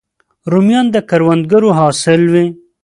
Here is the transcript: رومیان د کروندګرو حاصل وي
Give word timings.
رومیان 0.51 0.87
د 0.91 0.97
کروندګرو 1.09 1.69
حاصل 1.79 2.21
وي 2.31 2.45